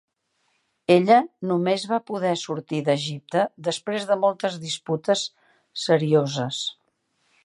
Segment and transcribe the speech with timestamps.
[0.93, 1.17] Ella
[1.51, 5.27] només va poder sortir d'Egipte després de moltes disputes
[5.85, 6.67] serioses.